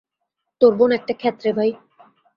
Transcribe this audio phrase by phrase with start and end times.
[0.61, 1.71] তোর বোন একটা ক্ষ্যাত রে, ভাই।